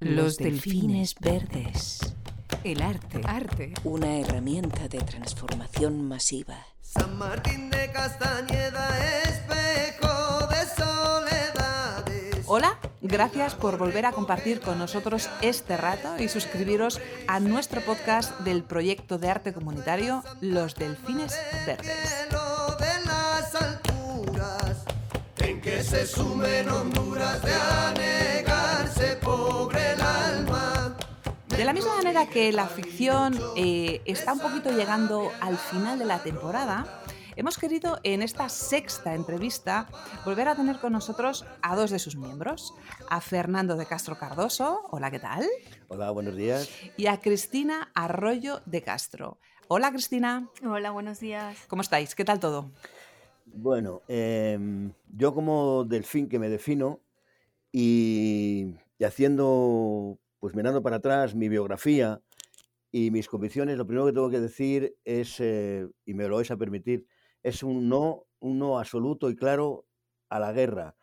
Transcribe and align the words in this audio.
Los 0.00 0.36
delfines 0.36 1.16
verdes. 1.18 1.98
El 2.62 2.82
arte. 2.82 3.20
Arte. 3.24 3.74
Una 3.82 4.18
herramienta 4.18 4.86
de 4.86 5.00
transformación 5.00 6.06
masiva. 6.06 6.54
San 6.80 7.18
Martín 7.18 7.68
de 7.68 7.90
Castañeda, 7.90 8.96
espejo 9.24 10.46
de 10.46 10.66
soledades. 10.76 12.44
Hola, 12.46 12.78
gracias 13.02 13.56
por 13.56 13.76
volver 13.76 14.06
a 14.06 14.12
compartir 14.12 14.60
con 14.60 14.78
nosotros 14.78 15.28
este 15.42 15.76
rato 15.76 16.16
y 16.22 16.28
suscribiros 16.28 17.00
a 17.26 17.40
nuestro 17.40 17.80
podcast 17.80 18.38
del 18.42 18.62
proyecto 18.62 19.18
de 19.18 19.30
arte 19.30 19.52
comunitario 19.52 20.22
Los 20.40 20.76
Delfines 20.76 21.36
Verdes. 21.66 21.92
Cielo 22.06 22.76
de 22.78 23.04
las 23.04 23.52
alturas, 23.52 24.84
en 25.38 25.60
que 25.60 25.82
se 25.82 26.06
sumen 26.06 26.68
honduras 26.68 27.42
de 27.42 28.47
anegarse 28.98 29.16
pobre 29.16 29.92
el 29.92 30.00
alma. 30.00 30.96
De 31.48 31.64
la 31.64 31.72
misma 31.72 31.96
manera 31.96 32.26
que 32.26 32.52
la 32.52 32.66
ficción 32.66 33.38
eh, 33.56 34.00
está 34.04 34.32
un 34.32 34.40
poquito 34.40 34.70
llegando 34.70 35.30
al 35.40 35.56
final 35.56 35.98
de 35.98 36.04
la 36.04 36.22
temporada, 36.22 37.02
hemos 37.36 37.58
querido 37.58 37.98
en 38.02 38.22
esta 38.22 38.48
sexta 38.48 39.14
entrevista 39.14 39.88
volver 40.24 40.48
a 40.48 40.54
tener 40.54 40.78
con 40.78 40.92
nosotros 40.92 41.44
a 41.62 41.76
dos 41.76 41.90
de 41.90 41.98
sus 41.98 42.16
miembros, 42.16 42.74
a 43.08 43.20
Fernando 43.20 43.76
de 43.76 43.86
Castro 43.86 44.18
Cardoso, 44.18 44.82
hola, 44.90 45.10
¿qué 45.10 45.18
tal? 45.18 45.46
Hola, 45.88 46.10
buenos 46.10 46.36
días. 46.36 46.68
Y 46.96 47.06
a 47.06 47.18
Cristina 47.20 47.90
Arroyo 47.94 48.60
de 48.66 48.82
Castro. 48.82 49.38
Hola, 49.68 49.90
Cristina, 49.90 50.48
Hola, 50.64 50.90
buenos 50.92 51.20
días. 51.20 51.56
¿cómo 51.68 51.82
estáis? 51.82 52.14
¿Qué 52.14 52.24
tal 52.24 52.40
todo? 52.40 52.70
Bueno, 53.46 54.02
em, 54.08 54.92
yo 55.08 55.34
como 55.34 55.84
delfín 55.84 56.28
que 56.28 56.38
me 56.38 56.48
defino 56.48 57.00
y, 57.72 58.74
y 58.98 59.04
haciendo, 59.04 60.18
pues 60.40 60.54
mirando 60.54 60.82
para 60.82 60.96
atrás 60.96 61.34
mi 61.34 61.48
biografía 61.48 62.20
y 62.90 63.10
mis 63.10 63.28
convicciones, 63.28 63.76
lo 63.78 63.86
primero 63.86 64.06
que 64.06 64.12
tengo 64.12 64.30
que 64.30 64.40
decir 64.40 64.96
es, 65.04 65.40
eh, 65.40 65.88
y 66.06 66.14
me 66.14 66.28
lo 66.28 66.36
vais 66.36 66.50
a 66.50 66.56
permitir, 66.56 67.06
es 67.42 67.62
un 67.62 67.88
no, 67.88 68.26
un 68.40 68.58
no 68.58 68.78
absoluto 68.78 69.30
y 69.30 69.36
claro 69.36 69.86
a 70.30 70.40
la 70.40 70.52
guerra. 70.52 70.96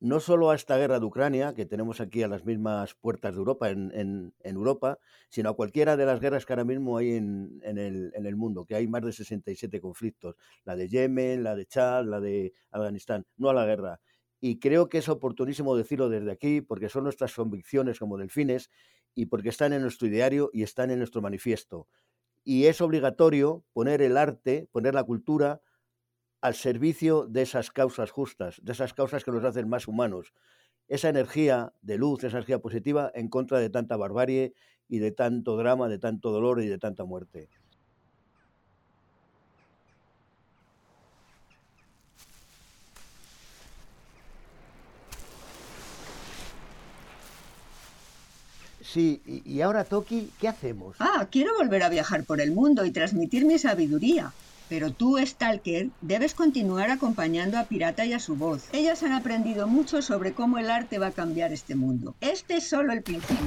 No 0.00 0.20
solo 0.20 0.50
a 0.50 0.54
esta 0.54 0.76
guerra 0.76 1.00
de 1.00 1.06
Ucrania, 1.06 1.54
que 1.54 1.66
tenemos 1.66 2.00
aquí 2.00 2.22
a 2.22 2.28
las 2.28 2.44
mismas 2.44 2.94
puertas 2.94 3.32
de 3.34 3.38
Europa, 3.38 3.68
en, 3.70 3.90
en- 3.94 4.34
Europa, 4.44 4.98
sino 5.28 5.50
a 5.50 5.56
cualquiera 5.56 5.96
de 5.96 6.06
las 6.06 6.20
guerras 6.20 6.46
que 6.46 6.52
ahora 6.52 6.64
mismo 6.64 6.98
hay 6.98 7.14
en, 7.14 7.60
en 7.64 7.78
el 8.26 8.36
mundo, 8.36 8.64
que 8.64 8.76
hay 8.76 8.86
más 8.86 9.02
de 9.04 9.12
67 9.12 9.80
conflictos, 9.80 10.36
la 10.64 10.76
de 10.76 10.88
Yemen, 10.88 11.42
la 11.42 11.56
de 11.56 11.66
Chad, 11.66 12.04
la 12.06 12.20
de 12.20 12.52
Afganistán, 12.70 13.26
no 13.36 13.50
a 13.50 13.54
la 13.54 13.66
guerra. 13.66 14.00
Y 14.40 14.60
creo 14.60 14.88
que 14.88 14.98
es 14.98 15.08
oportunísimo 15.08 15.76
decirlo 15.76 16.08
desde 16.08 16.30
aquí, 16.30 16.60
porque 16.60 16.88
son 16.88 17.04
nuestras 17.04 17.34
convicciones 17.34 17.98
como 17.98 18.18
delfines 18.18 18.70
y 19.14 19.26
porque 19.26 19.48
están 19.48 19.72
en 19.72 19.82
nuestro 19.82 20.06
ideario 20.06 20.50
y 20.52 20.62
están 20.62 20.90
en 20.90 20.98
nuestro 20.98 21.20
manifiesto. 21.20 21.88
Y 22.44 22.66
es 22.66 22.80
obligatorio 22.80 23.64
poner 23.72 24.00
el 24.00 24.16
arte, 24.16 24.68
poner 24.70 24.94
la 24.94 25.04
cultura 25.04 25.60
al 26.40 26.54
servicio 26.54 27.26
de 27.26 27.42
esas 27.42 27.70
causas 27.70 28.10
justas, 28.10 28.60
de 28.62 28.72
esas 28.72 28.94
causas 28.94 29.24
que 29.24 29.32
nos 29.32 29.44
hacen 29.44 29.68
más 29.68 29.88
humanos. 29.88 30.32
Esa 30.86 31.08
energía 31.08 31.74
de 31.82 31.98
luz, 31.98 32.24
esa 32.24 32.36
energía 32.36 32.60
positiva 32.60 33.10
en 33.14 33.28
contra 33.28 33.58
de 33.58 33.70
tanta 33.70 33.96
barbarie 33.96 34.54
y 34.88 34.98
de 34.98 35.10
tanto 35.10 35.56
drama, 35.56 35.88
de 35.88 35.98
tanto 35.98 36.30
dolor 36.30 36.62
y 36.62 36.68
de 36.68 36.78
tanta 36.78 37.04
muerte. 37.04 37.50
Sí, 48.92 49.20
y, 49.44 49.60
ahora 49.60 49.84
Toki, 49.84 50.30
¿qué 50.40 50.48
hacemos? 50.48 50.96
Ah, 50.98 51.26
quiero 51.30 51.54
volver 51.58 51.82
a 51.82 51.90
viajar 51.90 52.24
por 52.24 52.40
el 52.40 52.52
mundo 52.52 52.86
y 52.86 52.90
transmitir 52.90 53.44
mi 53.44 53.58
sabiduría. 53.58 54.32
Pero 54.70 54.92
tú, 54.92 55.18
Stalker, 55.18 55.88
debes 56.00 56.34
continuar 56.34 56.90
acompañando 56.90 57.58
a 57.58 57.64
Pirata 57.64 58.06
y 58.06 58.14
a 58.14 58.18
su 58.18 58.36
voz. 58.36 58.68
Ellas 58.72 59.02
han 59.02 59.12
aprendido 59.12 59.66
mucho 59.66 60.00
sobre 60.00 60.32
cómo 60.32 60.58
el 60.58 60.70
arte 60.70 60.98
va 60.98 61.08
a 61.08 61.12
cambiar 61.12 61.52
este 61.52 61.74
mundo. 61.74 62.14
Este 62.20 62.56
es 62.56 62.68
solo 62.68 62.92
el 62.94 63.02
principio. 63.02 63.38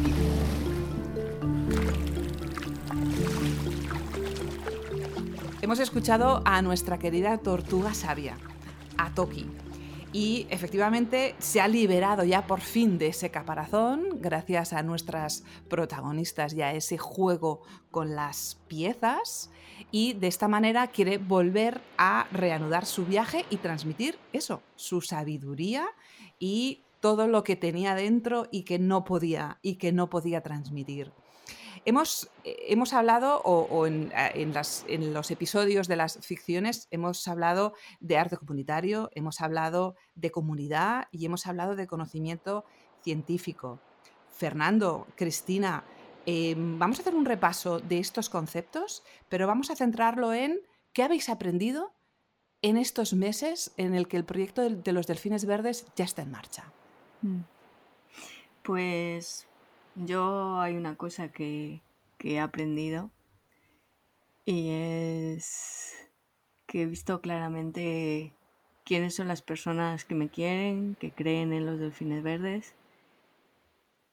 Hemos 5.61 5.79
escuchado 5.79 6.41
a 6.45 6.61
nuestra 6.61 6.99
querida 6.99 7.37
tortuga 7.39 7.95
sabia, 7.95 8.37
a 8.97 9.11
Toki. 9.11 9.47
Y 10.13 10.45
efectivamente 10.49 11.35
se 11.39 11.61
ha 11.61 11.67
liberado 11.69 12.25
ya 12.25 12.45
por 12.45 12.59
fin 12.59 12.97
de 12.97 13.07
ese 13.07 13.31
caparazón 13.31 14.19
gracias 14.19 14.73
a 14.73 14.83
nuestras 14.83 15.45
protagonistas 15.69 16.53
y 16.53 16.61
a 16.61 16.73
ese 16.73 16.97
juego 16.97 17.61
con 17.91 18.13
las 18.13 18.59
piezas. 18.67 19.49
Y 19.89 20.13
de 20.13 20.27
esta 20.27 20.49
manera 20.49 20.87
quiere 20.87 21.17
volver 21.17 21.81
a 21.97 22.27
reanudar 22.33 22.85
su 22.85 23.05
viaje 23.05 23.45
y 23.49 23.57
transmitir 23.57 24.17
eso, 24.33 24.61
su 24.75 24.99
sabiduría 24.99 25.87
y 26.39 26.83
todo 26.99 27.27
lo 27.27 27.43
que 27.43 27.55
tenía 27.55 27.95
dentro 27.95 28.47
y 28.51 28.63
que 28.63 28.79
no 28.79 29.05
podía 29.05 29.59
y 29.61 29.75
que 29.75 29.93
no 29.93 30.09
podía 30.09 30.41
transmitir. 30.41 31.11
Hemos, 31.83 32.29
eh, 32.43 32.57
hemos 32.67 32.93
hablado, 32.93 33.41
o, 33.43 33.87
en, 33.87 34.11
a- 34.15 34.29
en 34.29 35.13
los 35.13 35.31
episodios 35.31 35.87
de 35.87 35.95
las 35.95 36.19
ficciones, 36.25 36.87
hemos 36.91 37.27
hablado 37.27 37.73
de 37.99 38.17
arte 38.17 38.37
comunitario, 38.37 39.09
hemos 39.15 39.41
hablado 39.41 39.95
de 40.15 40.29
comunidad 40.31 41.07
y 41.11 41.25
hemos 41.25 41.47
hablado 41.47 41.75
de 41.75 41.87
conocimiento 41.87 42.65
científico. 43.03 43.79
Fernando, 44.29 45.07
Cristina, 45.15 45.83
eh, 46.27 46.53
vamos 46.57 46.99
a 46.99 47.01
hacer 47.01 47.15
un 47.15 47.25
repaso 47.25 47.79
de 47.79 47.97
estos 47.97 48.29
conceptos, 48.29 49.03
pero 49.27 49.47
vamos 49.47 49.71
a 49.71 49.75
centrarlo 49.75 50.33
en 50.33 50.59
qué 50.93 51.01
habéis 51.03 51.29
aprendido 51.29 51.93
en 52.61 52.77
estos 52.77 53.13
meses 53.13 53.71
en 53.77 53.95
el 53.95 54.07
que 54.07 54.17
el 54.17 54.23
proyecto 54.25 54.61
de, 54.61 54.75
de 54.75 54.91
los 54.91 55.07
delfines 55.07 55.45
verdes 55.45 55.87
ya 55.95 56.05
está 56.05 56.21
en 56.21 56.29
marcha. 56.29 56.71
Mm. 57.23 57.39
Pues 58.61 59.47
yo 59.95 60.59
hay 60.59 60.75
una 60.75 60.95
cosa 60.95 61.31
que, 61.31 61.81
que 62.17 62.33
he 62.33 62.39
aprendido 62.39 63.11
y 64.45 64.69
es 64.69 66.09
que 66.65 66.83
he 66.83 66.85
visto 66.85 67.21
claramente 67.21 68.33
quiénes 68.83 69.15
son 69.15 69.27
las 69.27 69.41
personas 69.41 70.05
que 70.05 70.15
me 70.15 70.29
quieren, 70.29 70.95
que 70.99 71.11
creen 71.11 71.53
en 71.53 71.65
los 71.65 71.79
delfines 71.79 72.23
verdes. 72.23 72.75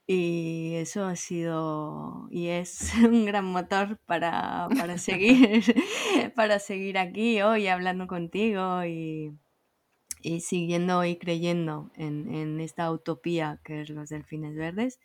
Y 0.06 0.74
eso 0.76 1.04
ha 1.04 1.16
sido 1.16 2.28
y 2.30 2.48
es 2.48 2.92
un 3.04 3.26
gran 3.26 3.44
motor 3.44 3.98
para, 4.06 4.68
para 4.78 4.98
seguir, 4.98 5.62
para 6.34 6.58
seguir 6.58 6.98
aquí 6.98 7.42
hoy 7.42 7.68
hablando 7.68 8.06
contigo 8.06 8.84
y, 8.84 9.36
y 10.22 10.40
siguiendo 10.40 11.04
y 11.04 11.16
creyendo 11.18 11.90
en, 11.94 12.34
en 12.34 12.60
esta 12.60 12.90
utopía 12.90 13.60
que 13.64 13.82
es 13.82 13.90
los 13.90 14.08
delfines 14.08 14.56
verdes. 14.56 14.98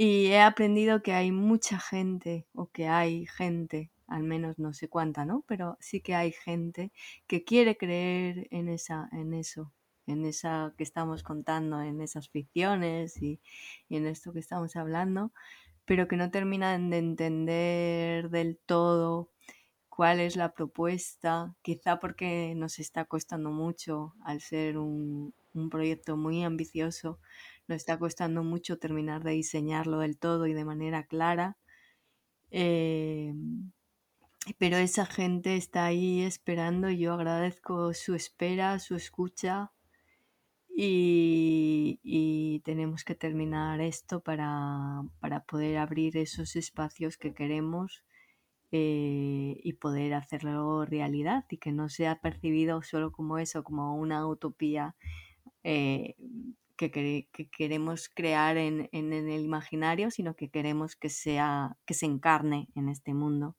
Y 0.00 0.28
he 0.28 0.40
aprendido 0.40 1.02
que 1.02 1.12
hay 1.12 1.32
mucha 1.32 1.80
gente, 1.80 2.46
o 2.54 2.70
que 2.70 2.86
hay 2.86 3.26
gente, 3.26 3.90
al 4.06 4.22
menos 4.22 4.56
no 4.56 4.72
sé 4.72 4.88
cuánta, 4.88 5.24
¿no? 5.24 5.44
Pero 5.48 5.76
sí 5.80 6.00
que 6.00 6.14
hay 6.14 6.30
gente 6.30 6.92
que 7.26 7.42
quiere 7.42 7.76
creer 7.76 8.46
en 8.52 8.68
esa, 8.68 9.08
en 9.10 9.34
eso, 9.34 9.72
en 10.06 10.24
esa 10.24 10.72
que 10.78 10.84
estamos 10.84 11.24
contando, 11.24 11.82
en 11.82 12.00
esas 12.00 12.28
ficciones 12.28 13.20
y, 13.20 13.40
en 13.90 14.06
esto 14.06 14.32
que 14.32 14.38
estamos 14.38 14.76
hablando, 14.76 15.32
pero 15.84 16.06
que 16.06 16.16
no 16.16 16.30
terminan 16.30 16.90
de 16.90 16.98
entender 16.98 18.30
del 18.30 18.56
todo 18.66 19.30
cuál 19.88 20.20
es 20.20 20.36
la 20.36 20.54
propuesta, 20.54 21.56
quizá 21.62 21.98
porque 21.98 22.54
nos 22.56 22.78
está 22.78 23.04
costando 23.06 23.50
mucho 23.50 24.14
al 24.22 24.40
ser 24.42 24.78
un, 24.78 25.34
un 25.54 25.70
proyecto 25.70 26.16
muy 26.16 26.44
ambicioso, 26.44 27.18
nos 27.68 27.76
está 27.76 27.98
costando 27.98 28.42
mucho 28.42 28.78
terminar 28.78 29.22
de 29.22 29.32
diseñarlo 29.32 30.00
del 30.00 30.18
todo 30.18 30.46
y 30.46 30.54
de 30.54 30.64
manera 30.64 31.04
clara. 31.04 31.56
Eh, 32.50 33.34
pero 34.58 34.78
esa 34.78 35.04
gente 35.06 35.56
está 35.56 35.84
ahí 35.84 36.22
esperando 36.22 36.90
yo 36.90 37.12
agradezco 37.12 37.92
su 37.92 38.14
espera, 38.14 38.78
su 38.78 38.96
escucha 38.96 39.72
y, 40.74 42.00
y 42.02 42.60
tenemos 42.60 43.04
que 43.04 43.14
terminar 43.14 43.80
esto 43.80 44.20
para, 44.20 45.02
para 45.20 45.44
poder 45.44 45.78
abrir 45.78 46.16
esos 46.16 46.56
espacios 46.56 47.18
que 47.18 47.34
queremos 47.34 48.04
eh, 48.70 49.60
y 49.62 49.72
poder 49.74 50.14
hacerlo 50.14 50.84
realidad 50.84 51.44
y 51.50 51.56
que 51.58 51.72
no 51.72 51.88
sea 51.88 52.20
percibido 52.20 52.82
solo 52.82 53.12
como 53.12 53.38
eso, 53.38 53.64
como 53.64 53.96
una 53.96 54.26
utopía 54.26 54.94
eh, 55.64 56.16
que, 56.78 56.90
quere- 56.90 57.28
que 57.32 57.50
queremos 57.50 58.08
crear 58.08 58.56
en 58.56 58.88
el 58.92 59.44
imaginario, 59.44 60.10
sino 60.10 60.34
que 60.34 60.48
queremos 60.48 60.96
que 60.96 61.10
sea, 61.10 61.76
que 61.84 61.92
se 61.92 62.06
encarne 62.06 62.68
en 62.74 62.88
este 62.88 63.12
mundo 63.12 63.56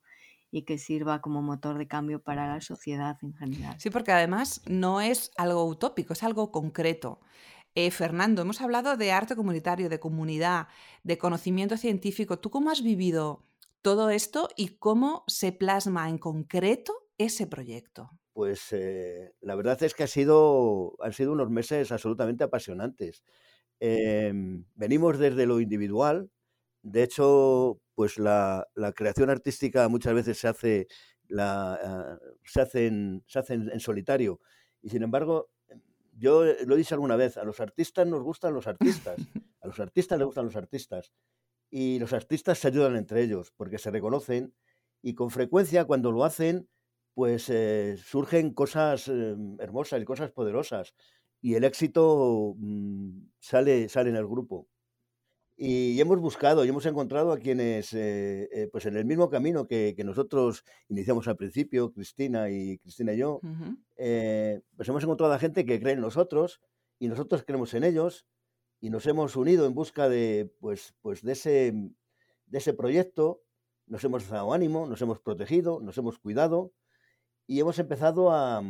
y 0.51 0.63
que 0.63 0.77
sirva 0.79 1.21
como 1.21 1.41
motor 1.43 1.77
de 1.77 1.87
cambio 1.87 2.23
para 2.23 2.47
la 2.47 2.61
sociedad 2.61 3.17
en 3.21 3.35
general. 3.35 3.75
Sí, 3.77 3.89
porque 3.91 4.11
además 4.11 4.61
no 4.67 5.01
es 5.01 5.31
algo 5.37 5.65
utópico, 5.65 6.13
es 6.13 6.23
algo 6.23 6.51
concreto. 6.51 7.19
Eh, 7.75 7.91
Fernando, 7.91 8.41
hemos 8.41 8.61
hablado 8.61 8.97
de 8.97 9.11
arte 9.11 9.35
comunitario, 9.35 9.89
de 9.89 9.99
comunidad, 9.99 10.67
de 11.03 11.17
conocimiento 11.17 11.77
científico. 11.77 12.39
¿Tú 12.39 12.49
cómo 12.49 12.71
has 12.71 12.81
vivido 12.81 13.43
todo 13.81 14.09
esto 14.09 14.49
y 14.57 14.69
cómo 14.79 15.23
se 15.27 15.51
plasma 15.51 16.09
en 16.09 16.17
concreto 16.17 16.93
ese 17.17 17.45
proyecto? 17.45 18.18
Pues 18.39 18.71
eh, 18.71 19.33
la 19.41 19.53
verdad 19.55 19.83
es 19.83 19.93
que 19.93 20.03
ha 20.03 20.07
sido, 20.07 20.95
han 21.01 21.11
sido 21.11 21.33
unos 21.33 21.49
meses 21.49 21.91
absolutamente 21.91 22.45
apasionantes. 22.45 23.21
Em, 23.81 24.63
venimos 24.75 25.19
desde 25.19 25.45
lo 25.45 25.59
individual. 25.59 26.31
De 26.81 27.03
hecho, 27.03 27.81
pues 27.95 28.17
la, 28.17 28.65
creación 28.95 29.29
artística 29.29 29.89
muchas 29.89 30.13
veces 30.13 30.37
se 30.37 30.47
hace, 30.47 30.87
la, 31.27 31.73
ah, 31.73 32.19
se 32.45 32.61
hacen, 32.61 33.25
se 33.27 33.39
hacen 33.39 33.69
en 33.73 33.81
solitario. 33.81 34.39
Y 34.81 34.89
sin 34.89 35.03
embargo, 35.03 35.49
yo 36.13 36.45
lo 36.45 36.75
he 36.75 36.77
dicho 36.77 36.95
alguna 36.95 37.17
vez, 37.17 37.35
a 37.35 37.43
los 37.43 37.59
artistas 37.59 38.07
nos 38.07 38.23
gustan 38.23 38.53
los 38.53 38.67
artistas, 38.67 39.17
a 39.61 39.67
los 39.67 39.81
artistas 39.81 40.17
les 40.17 40.25
gustan 40.25 40.45
los 40.45 40.55
artistas. 40.55 41.11
Y 41.69 41.99
los 41.99 42.13
artistas 42.13 42.57
se 42.57 42.69
ayudan 42.69 42.95
entre 42.95 43.21
ellos 43.21 43.51
porque 43.57 43.79
se 43.79 43.91
reconocen 43.91 44.53
y 45.01 45.13
con 45.13 45.29
frecuencia 45.29 45.83
cuando 45.83 46.13
lo 46.13 46.23
hacen, 46.23 46.69
pues 47.13 47.49
eh, 47.49 47.97
surgen 47.97 48.53
cosas 48.53 49.07
em, 49.07 49.57
hermosas 49.59 50.01
y 50.01 50.05
cosas 50.05 50.31
poderosas 50.31 50.93
y 51.41 51.55
el 51.55 51.63
éxito 51.63 52.55
mm, 52.57 53.21
sale, 53.39 53.89
sale 53.89 54.09
en 54.09 54.15
el 54.15 54.27
grupo. 54.27 54.67
Y 55.57 55.99
hemos 55.99 56.19
buscado 56.19 56.63
y 56.63 56.69
hemos 56.69 56.85
encontrado 56.85 57.33
a 57.33 57.37
quienes, 57.37 57.93
eh, 57.93 58.47
eh, 58.53 58.69
pues 58.71 58.85
en 58.85 58.95
el 58.95 59.03
mismo 59.03 59.29
camino 59.29 59.67
que, 59.67 59.93
nosotros 60.05 60.63
iniciamos 60.87 61.27
al 61.27 61.35
principio, 61.35 61.91
Cristina 61.91 62.49
y 62.49 62.77
Cristina 62.77 63.13
y 63.13 63.17
yo, 63.17 63.41
pues 63.97 64.87
hemos 64.87 65.03
encontrado 65.03 65.33
a 65.33 65.39
gente 65.39 65.65
que 65.65 65.81
cree 65.81 65.93
en 65.93 66.01
nosotros 66.01 66.61
y 66.97 67.09
nosotros 67.09 67.43
creemos 67.43 67.73
en 67.73 67.83
ellos 67.83 68.25
y 68.79 68.89
nos 68.89 69.05
hemos 69.07 69.35
unido 69.35 69.65
en 69.65 69.73
busca 69.73 70.07
de, 70.07 70.53
pues, 70.59 70.93
pues 71.01 71.21
de, 71.23 71.33
ese, 71.33 71.73
de 72.45 72.57
ese 72.57 72.73
proyecto, 72.73 73.43
nos 73.85 74.03
hemos 74.03 74.29
dado 74.29 74.53
ánimo, 74.53 74.87
nos 74.87 75.01
hemos 75.01 75.19
protegido, 75.19 75.81
nos 75.81 75.97
hemos 75.97 76.19
cuidado 76.19 76.71
y 77.49 77.59
hemos 77.59 77.79
empezado 77.79 78.31
a, 78.31 78.61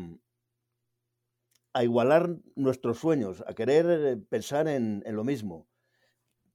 a 1.73 1.83
igualar 1.83 2.37
nuestros 2.55 2.97
sueños, 2.97 3.43
a 3.45 3.53
querer 3.53 4.23
pensar 4.29 4.69
en, 4.69 5.03
lo 5.05 5.25
mismo 5.25 5.67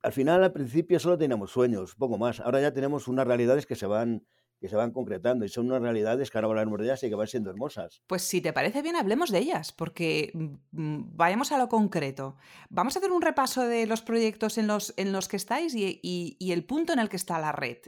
al 0.03 0.13
final, 0.13 0.45
al 0.45 0.53
principio 0.53 1.01
solo 1.01 1.17
teníamos 1.17 1.51
sueños, 1.51 1.95
poco 1.95 2.19
más. 2.19 2.39
Ahora 2.41 2.61
ya 2.61 2.75
tenemos 2.75 3.09
unas 3.09 3.27
realidades 3.27 3.65
que 3.65 3.75
se 3.75 3.87
van 3.87 4.27
que 4.61 4.69
se 4.69 4.77
van 4.77 4.93
concretando 4.93 5.45
y 5.45 5.49
son 5.49 5.67
unas 5.67 5.83
realidades 5.83 6.31
que 6.31 6.39
ahora 6.39 6.49
hablaremos 6.49 6.79
de 6.79 6.87
ellas 6.87 7.03
y 7.03 7.09
que 7.09 7.15
van 7.15 7.27
siendo 7.27 7.51
hermosas. 7.51 8.03
Pues 8.07 8.23
si 8.23 8.41
te 8.41 8.53
parece 8.53 8.81
bien, 8.81 8.97
hablemos 8.97 9.31
de 9.31 9.39
ellas, 9.39 9.73
porque 9.73 10.31
mm, 10.33 10.55
mm, 10.71 11.17
vayamos 11.17 11.53
a 11.53 11.59
lo 11.59 11.69
concreto. 11.69 12.37
Vamos 12.71 12.97
a 12.97 12.99
hacer 12.99 13.13
un 13.13 13.21
repaso 13.21 13.67
de 13.67 13.87
los 13.87 14.01
proyectos 14.01 14.57
en 14.57 14.67
los, 14.67 14.95
en 14.97 15.13
los 15.13 15.29
que 15.29 15.37
estáis 15.37 15.75
y, 15.75 16.37
el 16.41 16.65
punto 16.65 16.95
en 16.95 16.99
el 16.99 17.11
que 17.11 17.17
está 17.17 17.39
la 17.39 17.53
red, 17.53 17.79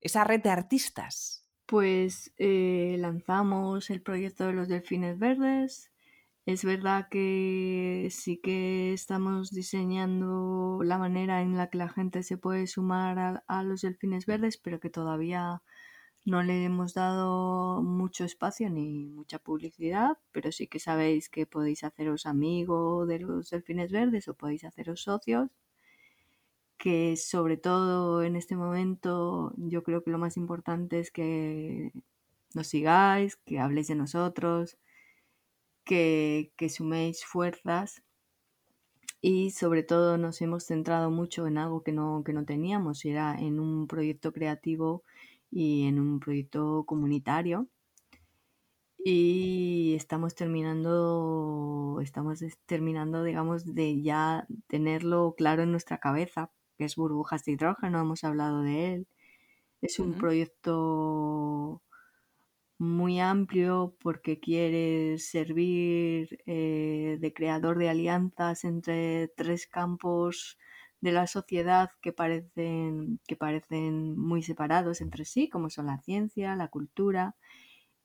esa 0.00 0.24
red 0.24 0.42
de 0.42 0.50
artistas. 0.50 1.45
Pues 1.66 2.32
eh, 2.38 2.96
lanzamos 2.98 3.90
el 3.90 4.00
proyecto 4.00 4.46
de 4.46 4.52
los 4.52 4.68
delfines 4.68 5.18
verdes, 5.18 5.90
es 6.46 6.64
verdad 6.64 7.08
que 7.10 8.08
sí 8.12 8.38
que 8.38 8.92
estamos 8.92 9.50
diseñando 9.50 10.80
la 10.84 10.96
manera 10.98 11.42
en 11.42 11.56
la 11.56 11.68
que 11.70 11.78
la 11.78 11.88
gente 11.88 12.22
se 12.22 12.38
puede 12.38 12.68
sumar 12.68 13.42
a, 13.48 13.62
los 13.64 13.82
delfines 13.82 14.26
verdes, 14.26 14.56
pero 14.58 14.78
que 14.80 14.90
todavía 14.90 15.62
no 16.24 16.42
le 16.44 16.64
hemos 16.64 16.94
dado 16.94 17.82
mucho 17.82 18.24
espacio 18.24 18.70
ni 18.70 19.06
mucha 19.08 19.38
publicidad, 19.40 20.18
pero 20.32 20.52
sí 20.52 20.68
que 20.68 20.78
sabéis 20.80 21.28
que 21.28 21.46
podéis 21.46 21.84
haceros 21.84 22.26
amigo 22.26 23.06
de 23.06 23.20
los 23.20 23.50
delfines 23.50 23.92
verdes 23.92 24.28
o 24.28 24.34
podéis 24.34 24.64
haceros 24.64 25.02
socios, 25.02 25.50
que 26.78 27.16
sobre 27.16 27.56
todo 27.56 28.22
en 28.22 28.36
este 28.36 28.56
momento 28.56 29.52
yo 29.56 29.82
creo 29.82 30.02
que 30.04 30.10
lo 30.10 30.18
más 30.18 30.36
importante 30.36 31.00
es 31.00 31.10
que 31.10 31.92
nos 32.54 32.68
sigáis, 32.68 33.36
que 33.36 33.58
habléis 33.60 33.88
de 33.88 33.94
nosotros, 33.96 34.78
que, 35.84 36.52
suméis 36.68 37.24
fuerzas 37.24 38.02
y 39.20 39.50
sobre 39.52 39.82
todo 39.82 40.18
nos 40.18 40.40
hemos 40.42 40.64
centrado 40.66 41.10
mucho 41.10 41.46
en 41.46 41.58
algo 41.58 41.82
que 41.82 41.92
no, 41.92 42.22
que 42.24 42.32
no 42.32 42.44
teníamos, 42.44 43.04
era 43.04 43.36
en 43.38 43.60
un 43.60 43.86
proyecto 43.86 44.32
creativo 44.32 45.04
y 45.50 45.86
en 45.86 46.00
un 46.00 46.20
proyecto 46.20 46.84
comunitario. 46.86 47.68
Y 48.98 49.94
estamos 49.96 50.34
terminando, 50.34 52.00
estamos 52.02 52.40
terminando, 52.66 53.22
digamos, 53.22 53.74
de 53.74 54.02
ya 54.02 54.46
tenerlo 54.66 55.34
claro 55.36 55.62
en 55.62 55.70
nuestra 55.70 55.98
cabeza, 55.98 56.50
que 56.76 56.84
es 56.84 56.96
burbujas 56.96 57.44
de 57.44 57.52
hidrógeno, 57.52 58.00
hemos 58.00 58.24
hablado 58.24 58.62
de 58.62 58.94
él. 58.94 59.08
Es 59.82 59.98
un 59.98 60.14
proyecto 60.14 61.82
muy 62.78 63.20
amplio 63.20 63.96
porque 64.00 64.38
quiere 64.38 65.18
servir 65.18 66.42
eh, 66.46 67.18
de 67.20 67.32
creador 67.32 67.78
de 67.78 67.88
alianzas 67.88 68.64
entre 68.64 69.28
tres 69.28 69.66
campos 69.66 70.58
de 71.00 71.12
la 71.12 71.26
sociedad 71.26 71.90
que 72.02 72.12
parecen, 72.12 73.20
que 73.26 73.36
parecen 73.36 74.18
muy 74.18 74.42
separados 74.42 75.00
entre 75.00 75.24
sí, 75.24 75.48
como 75.48 75.70
son 75.70 75.86
la 75.86 76.00
ciencia, 76.00 76.56
la 76.56 76.68
cultura 76.68 77.36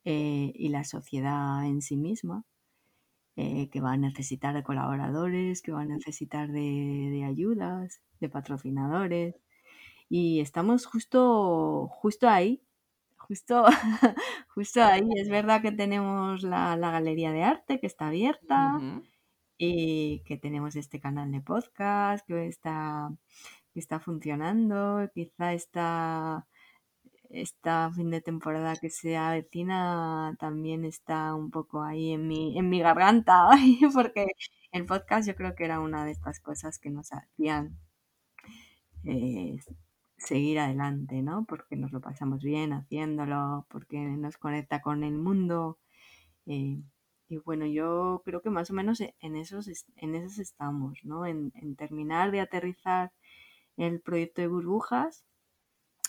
eh, 0.05 0.51
y 0.55 0.69
la 0.69 0.83
sociedad 0.83 1.65
en 1.65 1.81
sí 1.81 1.97
misma, 1.97 2.43
eh, 3.35 3.69
que 3.69 3.81
va 3.81 3.93
a 3.93 3.97
necesitar 3.97 4.53
de 4.55 4.63
colaboradores, 4.63 5.61
que 5.61 5.71
va 5.71 5.81
a 5.81 5.85
necesitar 5.85 6.51
de, 6.51 7.09
de 7.11 7.23
ayudas, 7.25 8.01
de 8.19 8.29
patrocinadores. 8.29 9.35
Y 10.09 10.41
estamos 10.41 10.85
justo, 10.85 11.87
justo 11.87 12.27
ahí 12.29 12.61
justo, 13.31 13.63
justo 14.55 14.83
ahí. 14.83 15.07
Es 15.15 15.29
verdad 15.29 15.61
que 15.61 15.71
tenemos 15.71 16.43
la, 16.43 16.75
galería 16.75 17.31
de 17.31 17.43
arte 17.43 17.79
que 17.79 17.87
está 17.87 18.07
abierta 18.07 18.79
y 19.57 20.19
que 20.25 20.37
tenemos 20.37 20.75
este 20.75 20.99
canal 20.99 21.31
de 21.31 21.41
podcast 21.41 22.25
que 22.27 22.47
está, 22.47 23.09
que 23.73 23.79
está 23.79 23.99
funcionando. 23.99 25.09
Quizá 25.13 25.53
esta, 25.53 26.45
esta 27.33 27.91
fin 27.91 28.09
de 28.11 28.21
temporada 28.21 28.75
que 28.75 28.89
se 28.89 29.17
avecina 29.17 30.35
también 30.39 30.85
está 30.85 31.33
un 31.35 31.51
poco 31.51 31.83
ahí 31.83 32.11
en 32.13 32.27
mi, 32.27 32.57
en 32.57 32.69
mi 32.69 32.79
garganta, 32.79 33.49
porque 33.93 34.27
el 34.71 34.85
podcast 34.85 35.27
yo 35.27 35.35
creo 35.35 35.55
que 35.55 35.65
era 35.65 35.79
una 35.79 36.05
de 36.05 36.11
estas 36.11 36.39
cosas 36.39 36.79
que 36.79 36.89
nos 36.89 37.11
hacían 37.13 37.77
eh, 39.05 39.57
seguir 40.17 40.59
adelante, 40.59 41.21
¿no? 41.21 41.45
Porque 41.45 41.75
nos 41.75 41.91
lo 41.91 42.01
pasamos 42.01 42.43
bien 42.43 42.73
haciéndolo, 42.73 43.65
porque 43.69 43.99
nos 43.99 44.37
conecta 44.37 44.81
con 44.81 45.03
el 45.03 45.17
mundo. 45.17 45.79
Eh, 46.45 46.81
y 47.29 47.37
bueno, 47.37 47.65
yo 47.65 48.21
creo 48.25 48.41
que 48.41 48.49
más 48.49 48.69
o 48.71 48.73
menos 48.73 49.01
e, 49.01 49.15
en 49.21 49.35
esos, 49.35 49.67
en 49.95 50.15
esos 50.15 50.37
estamos, 50.39 50.99
¿no? 51.03 51.25
En, 51.25 51.51
terminar 51.77 52.31
de 52.31 52.41
aterrizar 52.41 53.11
el 53.77 54.01
proyecto 54.01 54.41
de 54.41 54.47
burbujas 54.49 55.25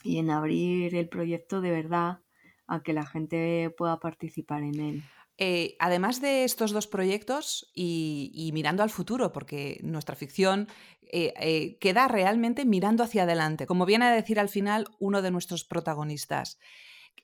y 0.03 0.19
en 0.19 0.31
abrir 0.31 0.95
el 0.95 1.09
proyecto 1.09 1.61
de 1.61 1.71
verdad 1.71 2.21
a 2.67 2.83
que 2.83 2.93
la 2.93 3.07
gente 3.07 3.75
pueda 3.77 3.99
participar 4.01 4.63
en 4.63 4.81
él. 4.81 5.03
Eh, 5.39 5.77
además 5.79 6.21
de 6.21 6.45
estos 6.45 6.73
dos 6.73 6.87
proyectos 6.87 7.71
y, 7.75 8.51
mirando 8.53 8.83
al 8.83 8.91
futuro, 8.91 9.33
porque 9.33 9.81
nuestra 9.83 10.15
ficción 10.15 10.69
eh, 11.03 11.33
eh, 11.41 11.79
queda 11.79 12.07
realmente 12.07 12.65
mirando 12.65 13.03
hacia 13.03 13.25
adelante, 13.25 13.67
como 13.67 13.87
viene 13.87 14.07
a 14.07 14.15
decir 14.15 14.39
al 14.39 14.49
final 14.49 14.87
uno 15.01 15.23
de 15.23 15.31
nuestros 15.31 15.65
protagonistas. 15.65 16.59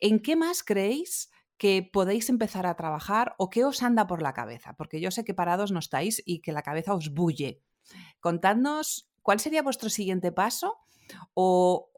¿En 0.00 0.20
qué 0.20 0.36
más 0.36 0.62
creéis 0.62 1.30
que 1.58 1.88
podéis 1.92 2.28
empezar 2.28 2.66
a 2.66 2.76
trabajar 2.76 3.34
o 3.38 3.50
qué 3.50 3.64
os 3.64 3.82
anda 3.82 4.06
por 4.06 4.22
la 4.22 4.32
cabeza? 4.32 4.74
Porque 4.74 5.00
yo 5.00 5.10
sé 5.10 5.24
que 5.24 5.34
parados 5.34 5.70
no 5.70 5.78
estáis 5.78 6.22
y 6.24 6.40
que 6.40 6.52
la 6.52 6.62
cabeza 6.62 6.94
os 6.94 7.12
bulle. 7.12 7.62
Contadnos 8.20 9.10
cuál 9.22 9.40
sería 9.40 9.62
vuestro 9.62 9.90
siguiente 9.90 10.32
paso 10.32 10.78
o, 11.34 11.90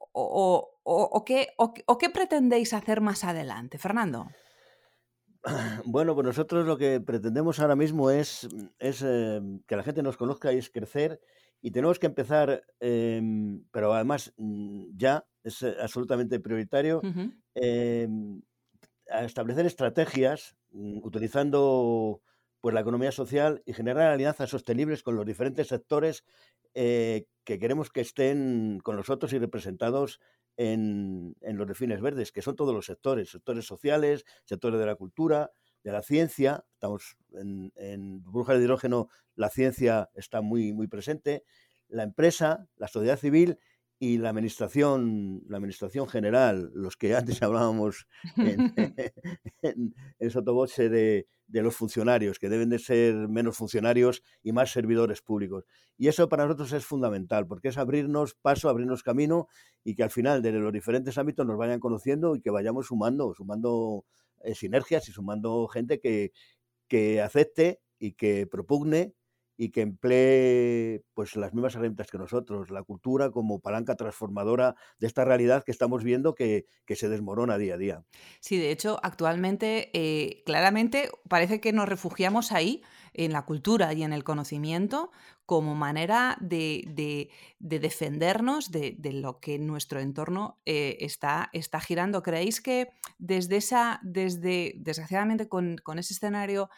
qué, 1.24 1.48
o 1.56 1.98
qué 1.98 2.10
pretendéis 2.10 2.72
hacer 2.72 3.00
más 3.00 3.24
adelante. 3.24 3.78
Fernando. 3.78 4.28
Bueno, 5.84 6.14
pues 6.14 6.26
nosotros 6.26 6.66
lo 6.66 6.76
que 6.76 7.00
pretendemos 7.00 7.60
ahora 7.60 7.76
mismo 7.76 8.10
es, 8.10 8.48
es 8.78 9.02
em, 9.02 9.60
que 9.66 9.76
la 9.76 9.82
gente 9.82 10.02
nos 10.02 10.16
conozca 10.16 10.52
y 10.52 10.58
es 10.58 10.70
crecer 10.70 11.20
y 11.62 11.70
tenemos 11.70 11.98
que 11.98 12.06
empezar, 12.06 12.64
em, 12.80 13.64
pero 13.70 13.92
además 13.92 14.32
mm, 14.36 14.96
ya 14.96 15.26
es 15.42 15.62
eh, 15.62 15.74
absolutamente 15.80 16.40
prioritario, 16.40 17.00
em, 17.54 18.40
a 19.10 19.24
establecer 19.24 19.66
estrategias 19.66 20.56
mm, 20.70 20.98
utilizando 21.02 22.22
pues, 22.60 22.74
la 22.74 22.80
economía 22.80 23.12
social 23.12 23.62
y 23.66 23.72
generar 23.72 24.10
alianzas 24.10 24.50
sostenibles 24.50 25.02
con 25.02 25.16
los 25.16 25.26
diferentes 25.26 25.68
sectores 25.68 26.24
eh, 26.74 27.26
que 27.44 27.58
queremos 27.58 27.90
que 27.90 28.00
estén 28.00 28.78
con 28.82 28.96
nosotros 28.96 29.32
y 29.32 29.38
representados 29.38 30.20
en, 30.56 31.36
en, 31.40 31.56
los 31.56 31.66
delfines 31.66 32.00
verdes, 32.00 32.32
que 32.32 32.42
son 32.42 32.56
todos 32.56 32.74
los 32.74 32.86
sectores, 32.86 33.30
sectores 33.30 33.66
sociales, 33.66 34.24
sectores 34.44 34.78
de 34.78 34.86
la 34.86 34.94
cultura, 34.94 35.50
de 35.82 35.92
la 35.92 36.02
ciencia, 36.02 36.64
estamos 36.74 37.16
en, 37.32 37.72
en 37.76 38.22
burbujas 38.22 38.58
de 38.58 38.64
hidrógeno, 38.64 39.08
la 39.34 39.48
ciencia 39.48 40.10
está 40.14 40.40
muy, 40.40 40.72
muy 40.72 40.86
presente, 40.86 41.44
la 41.88 42.02
empresa, 42.02 42.68
la 42.76 42.88
sociedad 42.88 43.18
civil 43.18 43.58
y 44.02 44.16
la 44.16 44.30
administración, 44.30 45.42
la 45.46 45.58
administración 45.58 46.08
general, 46.08 46.70
los 46.74 46.96
que 46.96 47.14
antes 47.14 47.42
hablábamos 47.42 48.06
en, 48.36 48.74
sotoboche 50.30 50.88
de, 50.88 51.28
de, 51.46 51.62
los 51.62 51.76
funcionarios, 51.76 52.38
que 52.38 52.48
deben 52.48 52.70
de 52.70 52.78
ser 52.78 53.14
menos 53.28 53.58
funcionarios 53.58 54.22
y 54.42 54.52
más 54.52 54.72
servidores 54.72 55.20
públicos. 55.20 55.66
Y 55.98 56.08
eso 56.08 56.30
para 56.30 56.44
nosotros 56.44 56.72
es 56.72 56.86
fundamental, 56.86 57.46
porque 57.46 57.68
es 57.68 57.76
abrirnos 57.76 58.34
paso, 58.34 58.70
abrirnos 58.70 59.02
camino 59.02 59.48
y 59.84 59.94
que 59.94 60.02
al 60.02 60.10
final 60.10 60.40
de 60.40 60.52
los 60.52 60.72
diferentes 60.72 61.18
ámbitos 61.18 61.46
nos 61.46 61.58
vayan 61.58 61.78
conociendo 61.78 62.34
y 62.34 62.40
que 62.40 62.50
vayamos 62.50 62.86
sumando, 62.86 63.34
sumando 63.34 64.06
eh, 64.42 64.54
sinergias 64.54 65.10
y 65.10 65.12
sumando 65.12 65.68
gente 65.68 66.00
que, 66.00 66.32
que 66.88 67.20
acepte 67.20 67.82
y 67.98 68.12
que 68.12 68.46
propugne 68.46 69.14
y 69.60 69.72
que 69.72 69.82
emplee 69.82 71.04
pues 71.12 71.36
las 71.36 71.52
mismas 71.52 71.74
herramientas 71.74 72.06
que 72.06 72.16
nosotros, 72.16 72.70
la 72.70 72.82
cultura 72.82 73.30
como 73.30 73.60
palanca 73.60 73.94
transformadora 73.94 74.74
de 74.98 75.06
esta 75.06 75.22
realidad 75.26 75.64
que 75.64 75.70
estamos 75.70 76.02
viendo 76.02 76.34
que, 76.34 76.64
que 76.86 76.96
se 76.96 77.10
desmorona 77.10 77.58
día 77.58 77.74
a 77.74 77.76
día. 77.76 78.04
Sí, 78.40 78.56
de 78.56 78.70
hecho, 78.70 78.98
actualmente 79.02 79.90
eh, 79.92 80.42
claramente 80.46 81.10
parece 81.28 81.60
que 81.60 81.74
nos 81.74 81.90
refugiamos 81.90 82.52
ahí, 82.52 82.80
en 83.12 83.32
la 83.32 83.44
cultura 83.44 83.92
y 83.92 84.02
en 84.02 84.12
el 84.12 84.24
conocimiento, 84.24 85.10
como 85.46 85.74
manera 85.74 86.36
de, 86.40 86.84
de, 86.86 87.28
de 87.58 87.80
defendernos 87.80 88.70
de, 88.70 88.94
de, 88.98 89.12
lo 89.12 89.40
que 89.40 89.58
nuestro 89.58 90.00
entorno 90.00 90.60
eh, 90.64 90.96
está, 91.00 91.50
está 91.52 91.80
girando. 91.80 92.22
¿Creéis 92.22 92.60
que 92.60 92.90
desde 93.18 93.56
esa, 93.56 93.98
desde, 94.04 94.74
desgraciadamente 94.76 95.48
con, 95.48 95.76
con 95.82 95.98
ese 95.98 96.14
escenario 96.14 96.70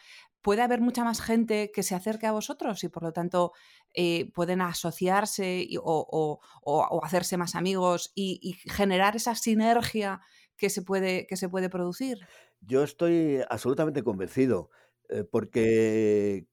puede 0.43 0.61
haber 0.61 0.81
mucha 0.81 1.03
más 1.03 1.21
gente 1.21 1.71
que 1.71 1.81
se 1.81 1.95
acerque 1.95 2.27
a 2.27 2.33
vosotros 2.33 2.83
y 2.83 2.89
por 2.89 3.01
lo 3.01 3.13
tanto 3.13 3.53
eh, 3.93 4.29
pueden 4.33 4.61
asociarse 4.61 5.67
o, 5.81 6.39
o, 6.61 7.03
hacerse 7.03 7.37
más 7.37 7.55
amigos 7.55 8.11
y, 8.13 8.57
generar 8.65 9.15
esa 9.15 9.35
sinergia 9.35 10.21
que 10.57 10.69
se, 10.69 10.81
puede, 10.83 11.25
que 11.27 11.37
se 11.37 11.49
puede 11.49 11.69
producir? 11.69 12.19
Yo 12.59 12.83
estoy 12.83 13.39
absolutamente 13.49 14.03
convencido 14.03 14.69
eh, 15.09 15.23
porque 15.23 16.45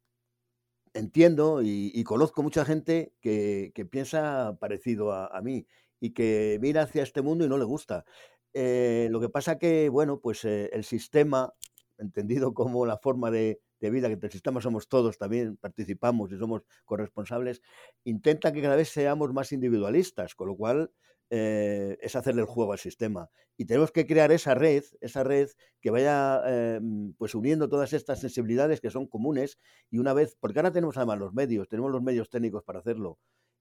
entiendo 0.95 1.61
y, 1.63 2.03
conozco 2.05 2.43
mucha 2.43 2.65
gente 2.65 3.13
que, 3.21 3.73
que 3.75 3.85
piensa 3.85 4.57
parecido 4.61 5.13
a, 5.13 5.41
mí 5.43 5.67
y 5.99 6.11
que 6.11 6.59
mira 6.61 6.83
hacia 6.83 7.03
este 7.03 7.23
mundo 7.23 7.45
y 7.45 7.49
no 7.49 7.59
le 7.59 7.65
gusta. 7.65 8.05
Eh, 8.55 9.09
lo 9.11 9.21
que 9.21 9.29
pasa 9.29 9.59
que, 9.59 9.89
bueno, 9.89 10.21
pues 10.21 10.45
el 10.45 10.85
sistema, 10.85 11.55
entendido 11.99 12.55
como 12.55 12.87
la 12.87 12.99
forma 12.99 13.31
de, 13.31 13.61
de 13.81 13.91
vida, 13.91 14.09
que 14.09 14.19
el 14.27 14.33
sistema 14.33 14.61
somos 14.61 14.89
todos, 14.89 15.19
también 15.19 15.57
participamos 15.57 16.33
y 16.33 16.39
somos 16.39 16.63
corresponsables, 16.85 17.63
intenta 18.05 18.53
que 18.53 18.63
cada 18.63 18.77
vez 18.77 18.89
seamos 18.91 19.33
más 19.33 19.53
individualistas, 19.53 20.35
con 20.35 20.49
lo 20.49 20.57
cual 20.57 20.93
eh, 21.31 21.97
es 22.01 22.17
hacerle 22.17 22.43
el 22.43 22.47
juego 22.47 22.73
al 22.73 22.79
sistema. 22.79 23.31
Y 23.57 23.65
tenemos 23.67 23.93
que 23.93 24.07
crear 24.07 24.33
esa 24.33 24.55
red, 24.55 24.85
esa 25.01 25.23
red 25.23 25.51
que 25.81 25.91
vaya 25.91 26.43
eh, 26.47 26.81
pues 27.19 27.35
uniendo 27.35 27.69
todas 27.69 27.93
estas 27.93 28.21
sensibilidades 28.21 28.81
que 28.81 28.91
son 28.91 29.07
comunes 29.07 29.59
y 29.91 29.99
una 29.99 30.13
vez, 30.13 30.37
porque 30.41 30.59
ahora 30.59 30.73
tenemos 30.73 30.97
además 30.97 31.19
los 31.19 31.33
medios, 31.33 31.69
tenemos 31.69 31.91
los 31.91 32.03
medios 32.03 32.31
técnicos 32.31 32.65
para 32.65 32.81
hacerlo, 32.81 33.19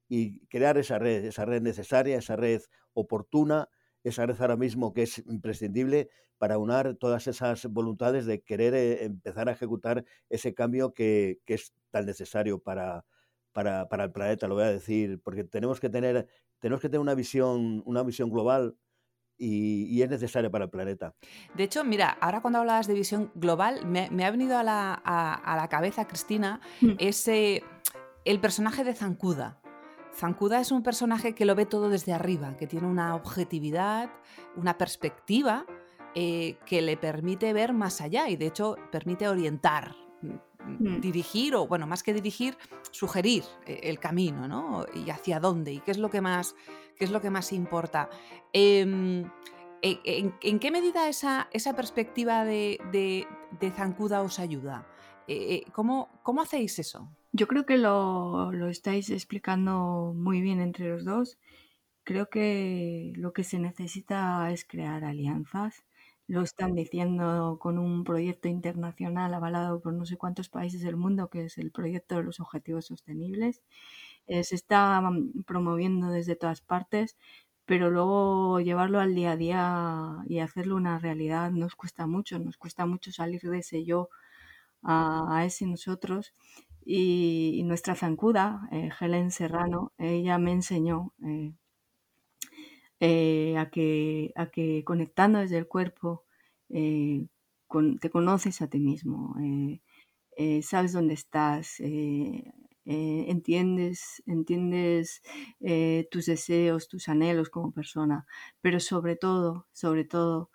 y 0.09 0.39
crear 0.47 0.77
esa 0.77 0.97
red, 0.97 1.25
esa 1.25 1.45
red 1.45 1.61
necesaria, 1.61 2.17
esa 2.17 2.35
red 2.35 2.61
oportuna, 2.93 3.69
esa 4.03 4.25
red 4.25 4.39
ahora 4.39 4.55
mismo 4.55 4.93
que 4.93 5.03
es 5.03 5.19
imprescindible 5.19 6.09
para 6.37 6.57
unar 6.57 6.95
todas 6.95 7.27
esas 7.27 7.65
voluntades 7.67 8.25
de 8.25 8.41
querer 8.41 8.73
eh, 8.73 9.03
empezar 9.03 9.49
a 9.49 9.51
ejecutar 9.51 10.05
ese 10.29 10.53
cambio 10.53 10.93
que, 10.93 11.39
que 11.45 11.55
es 11.55 11.73
tan 11.91 12.05
necesario 12.05 12.59
para, 12.59 13.05
para, 13.51 13.89
para, 13.89 14.05
el 14.05 14.11
planeta, 14.11 14.47
lo 14.47 14.55
voy 14.55 14.63
a 14.63 14.71
decir, 14.71 15.19
porque 15.21 15.43
tenemos 15.43 15.79
que 15.79 15.89
tener, 15.89 16.27
tenemos 16.59 16.81
que 16.81 16.87
tener 16.87 17.01
una 17.01 17.15
visión, 17.15 17.83
una 17.85 18.03
visión 18.03 18.29
global 18.29 18.75
y, 19.37 19.85
y, 19.85 20.01
es 20.01 20.09
necesaria 20.09 20.49
para 20.49 20.65
el 20.65 20.69
planeta. 20.69 21.15
De 21.55 21.63
hecho, 21.63 21.83
mira, 21.83 22.09
ahora 22.21 22.41
cuando 22.41 22.59
hablabas 22.59 22.87
de 22.87 22.93
visión 22.93 23.31
global, 23.35 23.85
me, 23.85 24.09
me 24.11 24.25
ha 24.25 24.31
venido 24.31 24.57
a 24.57 24.63
la, 24.63 25.01
a, 25.03 25.33
a 25.33 25.55
la 25.55 25.67
cabeza, 25.69 26.07
Cristina, 26.07 26.61
mm. 26.81 26.91
ese 26.99 27.63
el 28.25 28.39
personaje 28.39 28.83
de 28.83 28.93
Zancuda. 28.93 29.61
Zancuda 30.13 30.59
es 30.59 30.71
un 30.71 30.83
personaje 30.83 31.33
que 31.33 31.45
lo 31.45 31.55
ve 31.55 31.65
todo 31.65 31.89
desde 31.89 32.13
arriba, 32.13 32.55
que 32.57 32.67
tiene 32.67 32.87
una 32.87 33.15
objetividad, 33.15 34.09
una 34.55 34.77
perspectiva 34.77 35.65
eh, 36.15 36.57
que 36.65 36.81
le 36.81 36.97
permite 36.97 37.53
ver 37.53 37.73
más 37.73 38.01
allá 38.01 38.29
y 38.29 38.35
de 38.35 38.47
hecho 38.47 38.75
permite 38.91 39.27
orientar, 39.27 39.95
mm. 40.21 40.99
dirigir 40.99 41.55
o, 41.55 41.67
bueno, 41.67 41.85
más 41.85 42.03
que 42.03 42.13
dirigir, 42.13 42.57
sugerir 42.91 43.43
eh, 43.65 43.81
el 43.83 43.99
camino, 43.99 44.47
¿no? 44.47 44.85
Y 44.93 45.09
hacia 45.11 45.39
dónde 45.39 45.73
y 45.73 45.79
qué 45.79 45.91
es 45.91 45.97
lo 45.99 46.09
que 46.09 46.21
más, 46.21 46.55
qué 46.97 47.05
es 47.05 47.11
lo 47.11 47.21
que 47.21 47.29
más 47.29 47.53
importa. 47.53 48.09
Eh, 48.53 48.81
¿en, 49.81 50.35
¿en, 50.41 50.59
qué 50.59 50.71
medida 50.71 51.07
esa, 51.07 51.47
esa 51.51 51.75
perspectiva 51.75 52.43
de, 52.43 52.79
de, 52.91 53.27
de 53.59 53.71
Zancuda 53.71 54.21
os 54.21 54.39
ayuda? 54.39 54.87
Eh, 55.31 55.63
¿cómo, 55.73 56.09
¿Cómo 56.23 56.41
hacéis 56.41 56.79
eso? 56.79 57.07
Yo 57.33 57.47
creo 57.47 57.63
que 57.67 57.77
lo, 57.77 58.51
lo, 58.51 58.67
estáis 58.67 59.11
explicando 59.11 60.11
muy 60.15 60.41
bien 60.41 60.59
entre 60.59 60.89
los 60.89 61.05
dos. 61.05 61.37
Creo 62.03 62.31
que 62.31 63.13
lo 63.15 63.31
que 63.31 63.43
se 63.43 63.59
necesita 63.59 64.51
es 64.51 64.65
crear 64.65 65.03
alianzas. 65.03 65.83
Lo 66.25 66.41
están 66.41 66.73
diciendo 66.73 67.59
con 67.61 67.77
un 67.77 68.03
proyecto 68.05 68.47
internacional 68.47 69.31
avalado 69.35 69.81
por 69.81 69.93
no 69.93 70.05
sé 70.07 70.17
cuántos 70.17 70.49
países 70.49 70.81
del 70.81 70.95
mundo, 70.95 71.29
que 71.29 71.45
es 71.45 71.59
el 71.59 71.71
proyecto 71.71 72.15
de 72.15 72.23
los 72.23 72.39
Objetivos 72.39 72.87
Sostenibles. 72.87 73.61
Eh, 74.27 74.43
se 74.43 74.55
está 74.55 74.99
mm, 75.01 75.43
promoviendo 75.43 76.09
desde 76.09 76.35
todas 76.35 76.61
partes, 76.61 77.17
pero 77.65 77.91
luego 77.91 78.61
llevarlo 78.61 78.99
al 78.99 79.13
día 79.13 79.33
a 79.33 79.37
día 79.37 80.15
y 80.27 80.39
hacerlo 80.39 80.75
una 80.75 80.97
realidad 80.97 81.51
nos 81.51 81.75
cuesta 81.75 82.07
mucho, 82.07 82.39
nos 82.39 82.57
cuesta 82.57 82.87
mucho 82.87 83.11
salir 83.11 83.41
de 83.41 83.59
ese 83.59 83.85
yo 83.85 84.09
a, 84.83 85.43
ese 85.45 85.65
nosotros 85.65 86.33
y, 86.85 87.61
nuestra 87.65 87.95
zancuda, 87.95 88.67
eh, 88.71 88.89
Helen 88.99 89.31
Serrano, 89.31 89.93
ella 89.97 90.37
me 90.37 90.51
enseñó 90.51 91.13
eh, 91.23 91.53
eh, 92.99 93.57
a, 93.57 93.69
que, 93.69 94.33
a 94.35 94.47
que 94.47 94.83
conectando 94.83 95.39
desde 95.39 95.57
el 95.57 95.67
cuerpo 95.67 96.23
eh, 96.69 97.27
te 98.01 98.09
conoces 98.09 98.61
a 98.61 98.67
ti 98.67 98.79
mismo, 98.79 99.35
sabes 100.63 100.93
dónde 100.93 101.13
estás, 101.13 101.79
entiendes, 102.85 104.23
entiendes 104.25 105.21
tus 106.09 106.25
deseos, 106.25 106.87
tus 106.87 107.07
anhelos 107.09 107.49
como 107.51 107.71
persona, 107.71 108.25
pero 108.61 108.79
sobre 108.79 109.15
todo, 109.15 109.67
sobre 109.71 110.03
todo, 110.03 110.49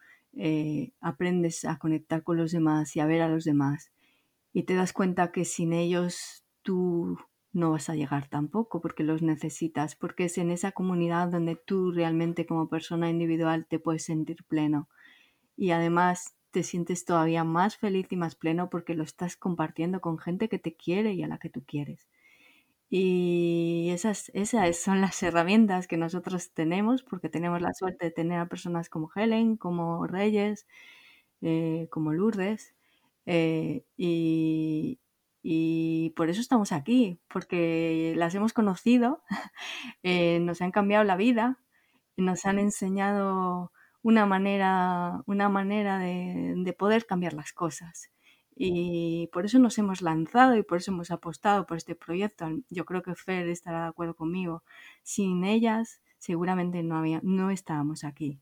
aprendes 1.00 1.64
a 1.64 1.78
conectar 1.78 2.24
con 2.24 2.36
los 2.36 2.50
demás 2.50 2.96
y 2.96 3.00
a 3.00 3.06
ver 3.06 3.22
a 3.22 3.28
los 3.28 3.44
demás 3.44 3.92
y 4.54 4.62
te 4.62 4.74
das 4.74 4.94
cuenta 4.94 5.32
que 5.32 5.44
sin 5.44 5.74
ellos 5.74 6.46
tú 6.62 7.18
no 7.52 7.72
vas 7.72 7.90
a 7.90 7.96
llegar 7.96 8.28
tampoco 8.28 8.80
porque 8.80 9.04
los 9.04 9.20
necesitas, 9.20 9.96
porque 9.96 10.24
es 10.26 10.38
en 10.38 10.50
esa 10.50 10.72
comunidad 10.72 11.28
donde 11.28 11.56
tú 11.56 11.92
realmente 11.92 12.46
como 12.46 12.68
persona 12.70 13.10
individual 13.10 13.66
te 13.66 13.78
puedes 13.80 14.04
sentir 14.04 14.44
pleno 14.44 14.88
y 15.56 15.72
además 15.72 16.36
te 16.52 16.62
sientes 16.62 17.04
todavía 17.04 17.44
más 17.44 17.76
feliz 17.76 18.06
y 18.10 18.16
más 18.16 18.36
pleno 18.36 18.70
porque 18.70 18.94
lo 18.94 19.02
estás 19.02 19.36
compartiendo 19.36 20.00
con 20.00 20.18
gente 20.18 20.48
que 20.48 20.58
te 20.60 20.74
quiere 20.76 21.14
y 21.14 21.22
a 21.24 21.28
la 21.28 21.38
que 21.38 21.50
tú 21.50 21.64
quieres. 21.66 22.08
Y 22.90 23.88
esas, 23.90 24.30
esas 24.34 24.76
son 24.78 25.00
las 25.00 25.22
herramientas 25.22 25.88
que 25.88 25.96
nosotros 25.96 26.52
tenemos 26.52 27.02
porque 27.02 27.28
tenemos 27.28 27.60
la 27.60 27.74
suerte 27.74 28.06
de 28.06 28.12
tener 28.12 28.38
a 28.38 28.48
personas 28.48 28.88
como 28.88 29.10
Helen, 29.14 29.56
como 29.56 30.06
Reyes, 30.06 30.66
eh, 31.42 31.88
como 31.90 32.12
Lourdes, 32.12 32.74
eh, 33.26 33.84
y, 33.96 35.00
por 36.16 36.30
eso 36.30 36.40
estamos 36.40 36.72
aquí, 36.72 37.20
porque 37.28 38.14
las 38.16 38.34
hemos 38.34 38.52
conocido, 38.52 39.22
eh, 40.02 40.38
nos 40.40 40.62
han 40.62 40.70
cambiado 40.70 41.04
la 41.04 41.16
vida, 41.16 41.58
nos 42.16 42.46
han 42.46 42.58
enseñado 42.58 43.72
una 44.02 44.26
manera, 44.26 45.22
una 45.26 45.48
manera 45.48 45.98
de, 45.98 46.54
de, 46.56 46.72
poder 46.72 47.06
cambiar 47.06 47.34
las 47.34 47.52
cosas. 47.52 48.10
Y 48.56 49.28
por 49.32 49.44
eso 49.46 49.58
nos 49.58 49.78
hemos 49.78 50.00
lanzado 50.02 50.56
y 50.56 50.62
por 50.62 50.78
eso 50.78 50.92
hemos 50.92 51.10
apostado 51.10 51.66
por 51.66 51.76
este 51.76 51.96
proyecto. 51.96 52.48
Yo 52.70 52.84
creo 52.84 53.02
que 53.02 53.14
Fer 53.14 53.48
estará 53.48 53.82
de 53.82 53.88
acuerdo 53.88 54.14
conmigo. 54.14 54.62
Sin 55.02 55.44
ellas, 55.44 56.02
seguramente 56.18 56.82
no, 56.82 56.96
había, 56.98 57.20
no 57.24 57.50
estábamos 57.50 58.04
aquí. 58.04 58.40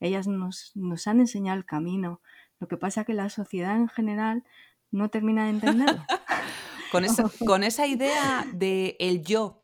Ellas 0.00 0.26
nos, 0.26 0.72
nos 0.74 1.06
han 1.06 1.20
enseñado 1.20 1.58
el 1.58 1.66
camino, 1.66 2.22
lo 2.60 2.68
que 2.68 2.76
pasa 2.76 3.00
es 3.00 3.06
que 3.06 3.14
la 3.14 3.30
sociedad 3.30 3.76
en 3.76 3.88
general 3.88 4.44
no 4.90 5.08
termina 5.08 5.44
de 5.44 5.50
entenderlo. 5.50 6.04
con, 6.92 7.04
esa, 7.04 7.24
con 7.46 7.64
esa 7.64 7.86
idea 7.86 8.46
de 8.52 8.96
el 9.00 9.22
yo, 9.22 9.62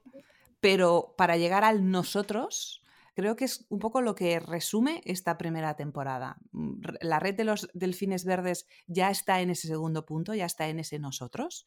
pero 0.61 1.15
para 1.17 1.37
llegar 1.37 1.63
al 1.63 1.91
nosotros, 1.91 2.83
creo 3.15 3.37
que 3.37 3.45
es 3.45 3.67
un 3.69 3.79
poco 3.79 4.01
lo 4.01 4.15
que 4.15 4.41
resume 4.41 5.03
esta 5.05 5.39
primera 5.39 5.75
temporada. 5.75 6.39
Mm, 6.53 6.81
la 7.01 7.19
red 7.19 7.35
de 7.35 7.45
los 7.45 7.69
delfines 7.75 8.25
verdes 8.25 8.67
ya 8.87 9.11
está 9.11 9.41
en 9.41 9.51
ese 9.51 9.69
segundo 9.69 10.07
punto, 10.07 10.35
ya 10.35 10.47
está 10.47 10.69
en 10.69 10.79
ese 10.79 10.99
nosotros 10.99 11.67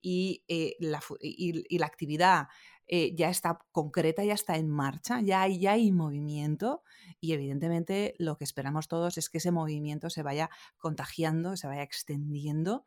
y, 0.00 0.44
eh, 0.48 0.76
la, 0.78 1.00
y, 1.20 1.78
la, 1.78 1.86
actividad 1.86 2.48
eh, 2.92 3.14
ya 3.14 3.30
está 3.30 3.60
concreta, 3.70 4.24
ya 4.24 4.34
está 4.34 4.56
en 4.56 4.68
marcha, 4.68 5.20
ya 5.20 5.42
hay, 5.42 5.60
ya 5.60 5.72
hay 5.72 5.92
movimiento 5.92 6.82
y 7.20 7.34
evidentemente 7.34 8.16
lo 8.18 8.36
que 8.36 8.42
esperamos 8.42 8.88
todos 8.88 9.16
es 9.16 9.30
que 9.30 9.38
ese 9.38 9.52
movimiento 9.52 10.10
se 10.10 10.24
vaya 10.24 10.50
contagiando, 10.76 11.56
se 11.56 11.68
vaya 11.68 11.84
extendiendo. 11.84 12.86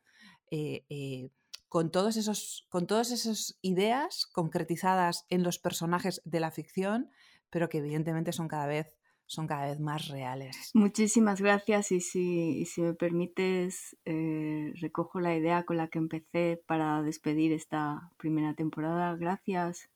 Eh, 0.52 1.30
con, 1.70 1.90
todos 1.90 2.18
esos, 2.18 2.68
con 2.68 2.86
todas 2.86 3.12
esas 3.12 3.58
ideas 3.62 4.28
concretizadas 4.34 5.26
en 5.30 5.42
los 5.42 5.58
personajes 5.58 6.22
de 6.26 6.42
la 6.42 6.52
ficción, 6.52 7.10
pero 7.50 7.70
que 7.70 7.78
evidentemente 7.78 8.34
son 8.34 8.50
cada 8.50 8.68
vez 8.68 8.98
son 9.26 9.48
cada 9.48 9.68
vez 9.68 9.80
más 9.80 10.10
reales. 10.10 10.72
Muchísimas 10.74 11.42
gracias 11.42 11.94
y 11.94 12.02
si, 12.02 12.66
si 12.66 12.82
me 12.82 12.94
permites, 12.94 13.98
eh, 14.04 14.74
recojo 14.82 15.22
la 15.22 15.34
idea 15.34 15.64
con 15.64 15.78
la 15.78 15.88
que 15.88 15.98
empecé 15.98 16.62
para 16.68 17.02
despedir 17.02 17.54
esta 17.54 18.12
primera 18.18 18.54
temporada. 18.54 19.16
Gracias 19.16 19.90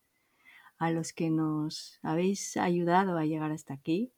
a 0.77 0.91
los 0.91 1.13
que 1.13 1.29
nos 1.29 1.99
habéis 2.01 2.57
ayudado 2.57 3.17
a 3.17 3.25
llegar 3.25 3.51
hasta 3.51 3.73
aquí, 3.73 4.11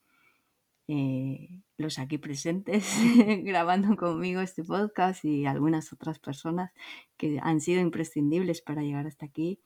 eh, 0.87 1.61
los 1.77 1.99
aquí 1.99 2.17
presentes 2.17 2.85
grabando 3.43 3.95
conmigo 3.95 4.41
este 4.41 4.63
podcast 4.63 5.23
y 5.23 5.45
algunas 5.45 5.93
otras 5.93 6.19
personas 6.19 6.71
que 7.17 7.39
han 7.41 7.61
sido 7.61 7.79
imprescindibles 7.81 8.61
para 8.61 8.81
llegar 8.81 9.05
hasta 9.07 9.25
aquí. 9.25 9.59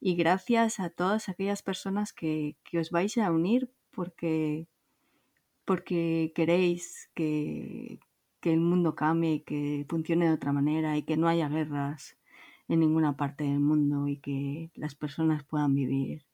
Y 0.00 0.14
gracias 0.14 0.80
a 0.80 0.88
todas 0.88 1.28
aquellas 1.28 1.62
personas 1.62 2.12
que, 2.12 2.56
que 2.64 2.78
os 2.78 2.90
vais 2.90 3.18
a 3.18 3.30
unir 3.32 3.70
porque 3.90 4.66
porque 5.70 6.32
queréis 6.34 7.10
que, 7.14 8.00
el 8.42 8.58
mundo 8.58 8.96
cambie, 8.96 9.44
que 9.44 9.86
funcione 9.88 10.26
de 10.26 10.32
otra 10.32 10.52
manera 10.52 10.96
y 10.96 11.04
que 11.04 11.16
no 11.16 11.28
haya 11.28 11.48
guerras 11.48 12.16
en 12.66 12.80
ninguna 12.80 13.16
parte 13.16 13.44
del 13.44 13.60
mundo 13.60 14.08
y 14.08 14.16
que 14.16 14.72
las 14.74 14.96
personas 14.96 15.44
puedan 15.44 15.76
vivir 15.76 16.24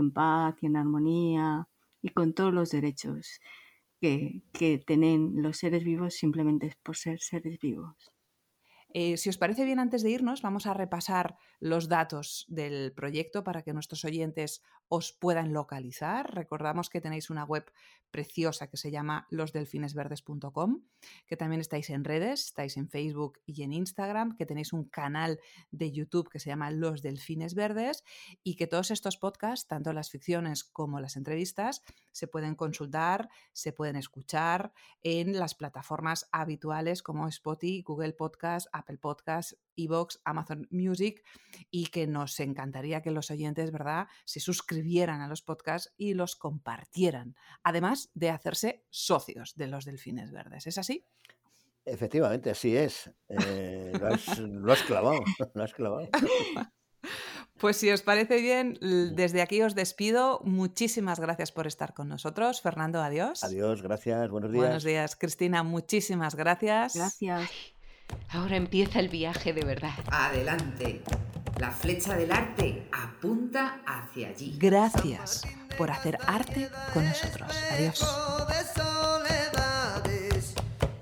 en 0.00 0.12
paz 0.12 0.56
y 0.60 0.66
en 0.66 0.76
armonía 0.76 1.68
y 2.02 2.10
con 2.10 2.34
todos 2.34 2.52
los 2.52 2.70
derechos 2.70 3.40
que, 4.00 4.42
que 4.52 4.78
tienen 4.78 5.42
los 5.42 5.58
seres 5.58 5.84
vivos 5.84 6.14
simplemente 6.14 6.76
por 6.82 6.96
ser 6.96 7.20
seres 7.20 7.58
vivos. 7.58 8.12
Eh, 8.94 9.18
si 9.18 9.28
os 9.28 9.36
parece 9.36 9.64
bien, 9.64 9.78
antes 9.78 10.02
de 10.02 10.10
irnos, 10.10 10.40
vamos 10.40 10.66
a 10.66 10.72
repasar 10.72 11.36
los 11.60 11.88
datos 11.88 12.46
del 12.48 12.92
proyecto 12.92 13.44
para 13.44 13.62
que 13.62 13.74
nuestros 13.74 14.04
oyentes 14.04 14.62
os 14.88 15.12
puedan 15.12 15.52
localizar. 15.52 16.34
Recordamos 16.34 16.88
que 16.88 17.00
tenéis 17.00 17.30
una 17.30 17.44
web 17.44 17.70
preciosa 18.10 18.68
que 18.68 18.76
se 18.78 18.90
llama 18.90 19.26
losdelfinesverdes.com, 19.30 20.82
que 21.26 21.36
también 21.36 21.60
estáis 21.60 21.90
en 21.90 22.04
redes, 22.04 22.46
estáis 22.46 22.76
en 22.76 22.88
Facebook 22.88 23.38
y 23.44 23.62
en 23.62 23.72
Instagram, 23.72 24.36
que 24.36 24.46
tenéis 24.46 24.72
un 24.72 24.84
canal 24.84 25.40
de 25.70 25.92
YouTube 25.92 26.30
que 26.30 26.40
se 26.40 26.48
llama 26.48 26.70
Los 26.70 27.02
Delfines 27.02 27.54
Verdes 27.54 28.04
y 28.42 28.56
que 28.56 28.66
todos 28.66 28.90
estos 28.90 29.18
podcasts, 29.18 29.68
tanto 29.68 29.92
las 29.92 30.10
ficciones 30.10 30.64
como 30.64 31.00
las 31.00 31.16
entrevistas, 31.16 31.82
se 32.12 32.26
pueden 32.26 32.54
consultar, 32.54 33.28
se 33.52 33.72
pueden 33.72 33.96
escuchar 33.96 34.72
en 35.02 35.38
las 35.38 35.54
plataformas 35.54 36.28
habituales 36.32 37.02
como 37.02 37.28
Spotify, 37.28 37.82
Google 37.82 38.12
Podcast, 38.12 38.68
Apple 38.72 38.98
Podcast, 38.98 39.52
Evox, 39.78 40.20
Amazon 40.24 40.66
Music 40.70 41.22
y 41.70 41.86
que 41.86 42.06
nos 42.06 42.38
encantaría 42.40 43.00
que 43.00 43.10
los 43.10 43.30
oyentes, 43.30 43.70
¿verdad?, 43.70 44.08
se 44.24 44.40
suscribieran 44.40 45.20
a 45.20 45.28
los 45.28 45.42
podcasts 45.42 45.94
y 45.96 46.14
los 46.14 46.36
compartieran, 46.36 47.36
además 47.62 48.10
de 48.14 48.30
hacerse 48.30 48.84
socios 48.90 49.54
de 49.56 49.68
los 49.68 49.84
delfines 49.84 50.32
verdes. 50.32 50.66
¿Es 50.66 50.78
así? 50.78 51.06
Efectivamente, 51.84 52.50
así 52.50 52.76
es. 52.76 53.10
Eh, 53.28 53.92
lo, 53.98 54.72
has, 54.72 54.82
clavado, 54.86 55.20
lo 55.54 55.62
has 55.62 55.72
clavado. 55.72 56.08
Pues 57.58 57.76
si 57.76 57.90
os 57.90 58.02
parece 58.02 58.40
bien, 58.40 58.78
desde 58.80 59.42
aquí 59.42 59.62
os 59.62 59.74
despido. 59.74 60.40
Muchísimas 60.44 61.18
gracias 61.18 61.50
por 61.50 61.66
estar 61.66 61.94
con 61.94 62.08
nosotros. 62.08 62.60
Fernando, 62.60 63.00
adiós. 63.00 63.42
Adiós, 63.42 63.82
gracias. 63.82 64.30
Buenos 64.30 64.52
días. 64.52 64.62
Buenos 64.62 64.84
días, 64.84 65.16
Cristina. 65.16 65.62
Muchísimas 65.62 66.34
gracias. 66.36 66.94
Gracias. 66.94 67.50
Ahora 68.30 68.56
empieza 68.56 69.00
el 69.00 69.08
viaje 69.08 69.52
de 69.52 69.64
verdad. 69.64 69.94
Adelante. 70.10 71.02
La 71.58 71.70
flecha 71.70 72.14
del 72.14 72.30
arte 72.30 72.88
apunta 72.92 73.80
hacia 73.84 74.28
allí. 74.28 74.56
Gracias 74.58 75.42
por 75.76 75.90
hacer 75.90 76.18
arte 76.26 76.70
con 76.94 77.04
nosotros. 77.04 77.50
Adiós. 77.72 78.06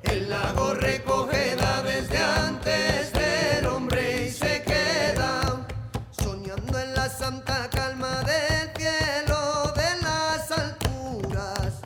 El 0.03 0.31
lago 0.31 0.75
recoge 0.75 1.57
desde 1.85 2.19
antes 2.19 3.13
del 3.13 3.67
hombre 3.67 4.27
y 4.27 4.31
se 4.31 4.63
queda 4.63 5.67
soñando 6.11 6.79
en 6.79 6.95
la 6.95 7.09
santa 7.09 7.69
calma 7.69 8.23
del 8.23 8.71
cielo 8.77 9.73
de 9.75 10.03
las 10.03 10.51
alturas 10.51 11.81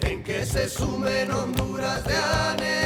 en 0.00 0.22
que 0.22 0.46
se 0.46 0.68
sumen 0.68 1.30
Honduras 1.30 2.04
de 2.04 2.16
anegarse 2.16 2.81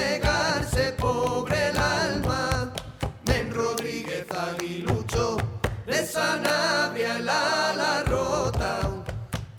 el 7.19 7.29
ala 7.29 8.03
rota, 8.05 8.79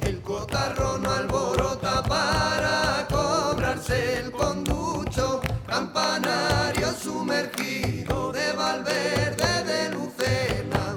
el 0.06 0.22
cotarro 0.22 0.98
no 1.00 1.12
alborota 1.12 2.04
para 2.04 3.08
cobrarse 3.10 4.20
el 4.20 4.32
conducho, 4.32 5.42
campanario 5.66 6.92
sumergido 6.94 8.32
de 8.32 8.52
Valverde 8.54 9.64
de 9.64 9.90
Lucena, 9.90 10.96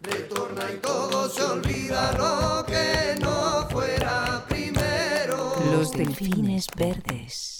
retorna 0.00 0.70
y 0.72 0.76
todo 0.78 1.28
se 1.28 1.42
olvida 1.42 2.12
lo 2.12 2.64
que 2.66 3.16
no 3.20 3.68
fuera 3.70 4.44
primero. 4.48 5.54
Los 5.72 5.92
delfines 5.92 6.66
verdes. 6.76 7.59